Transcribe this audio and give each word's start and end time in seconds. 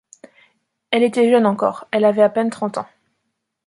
Elle 0.89 1.03
était 1.03 1.29
jeune 1.29 1.45
encore; 1.45 1.85
elle 1.91 2.05
avait 2.05 2.23
à 2.23 2.29
peine 2.29 2.49
trente 2.49 2.79
ans. 2.79 2.87